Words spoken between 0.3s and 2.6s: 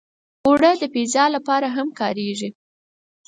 اوړه د پیزا لپاره هم کارېږي